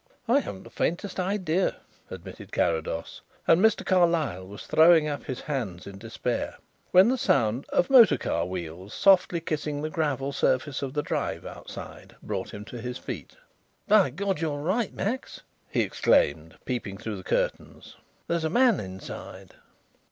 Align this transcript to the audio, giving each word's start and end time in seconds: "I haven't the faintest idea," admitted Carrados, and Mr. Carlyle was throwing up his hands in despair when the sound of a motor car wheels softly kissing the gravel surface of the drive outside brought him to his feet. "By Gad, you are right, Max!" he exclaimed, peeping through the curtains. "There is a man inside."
"I 0.27 0.39
haven't 0.39 0.63
the 0.63 0.71
faintest 0.71 1.19
idea," 1.19 1.75
admitted 2.09 2.51
Carrados, 2.51 3.21
and 3.47 3.61
Mr. 3.61 3.85
Carlyle 3.85 4.47
was 4.47 4.65
throwing 4.65 5.07
up 5.07 5.25
his 5.25 5.41
hands 5.41 5.85
in 5.85 5.99
despair 5.99 6.57
when 6.89 7.07
the 7.09 7.19
sound 7.19 7.67
of 7.69 7.87
a 7.87 7.93
motor 7.93 8.17
car 8.17 8.47
wheels 8.47 8.95
softly 8.95 9.39
kissing 9.39 9.79
the 9.83 9.91
gravel 9.91 10.31
surface 10.33 10.81
of 10.81 10.95
the 10.95 11.03
drive 11.03 11.45
outside 11.45 12.15
brought 12.23 12.51
him 12.51 12.65
to 12.65 12.81
his 12.81 12.97
feet. 12.97 13.35
"By 13.87 14.09
Gad, 14.09 14.41
you 14.41 14.51
are 14.53 14.59
right, 14.63 14.91
Max!" 14.91 15.41
he 15.69 15.81
exclaimed, 15.81 16.57
peeping 16.65 16.97
through 16.97 17.17
the 17.17 17.23
curtains. 17.23 17.95
"There 18.25 18.37
is 18.37 18.43
a 18.43 18.49
man 18.49 18.79
inside." 18.79 19.53